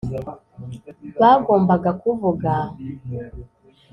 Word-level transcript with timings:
bagombaga 1.21 1.89
kuvuga 2.01 2.51